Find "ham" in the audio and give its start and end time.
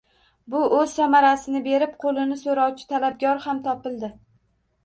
3.47-3.61